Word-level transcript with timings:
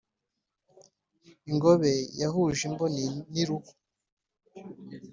ingobe 1.51 1.91
yahuje 2.21 2.61
imboni 2.69 3.03
n’irugu. 3.31 3.71